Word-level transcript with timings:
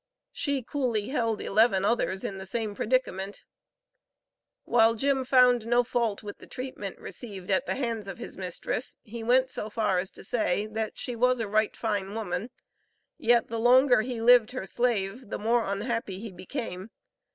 She 0.31 0.63
coolly 0.63 1.09
held 1.09 1.41
eleven 1.41 1.85
others 1.85 2.23
in 2.23 2.39
the 2.39 2.47
same 2.47 2.73
predicament. 2.73 3.43
While 4.63 4.95
Jim 4.95 5.23
found 5.23 5.67
no 5.67 5.83
fault 5.83 6.23
with 6.23 6.39
the 6.39 6.47
treatment 6.47 6.97
received 6.97 7.51
at 7.51 7.67
the 7.67 7.75
hands 7.75 8.07
of 8.07 8.17
his 8.17 8.35
mistress, 8.35 8.97
he 9.03 9.21
went 9.21 9.51
so 9.51 9.69
far 9.69 9.99
as 9.99 10.09
to 10.17 10.23
say 10.23 10.65
that 10.65 10.97
"she 10.97 11.15
was 11.15 11.39
a 11.39 11.47
right 11.47 11.77
fine 11.77 12.15
woman," 12.15 12.49
yet, 13.19 13.49
the 13.49 13.59
longer 13.59 14.01
he 14.01 14.19
lived 14.19 14.53
her 14.53 14.65
slave, 14.65 15.29
the 15.29 15.37
more 15.37 15.65
unhappy 15.67 16.19
he 16.19 16.31
became. 16.31 16.89